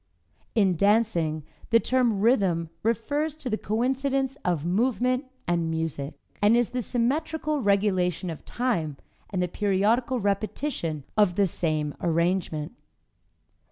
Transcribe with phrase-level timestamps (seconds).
[0.55, 6.69] In dancing, the term "rhythm" refers to the coincidence of movement and music, and is
[6.69, 8.97] the symmetrical regulation of time
[9.29, 12.71] and the periodical repetition of the same arrangement.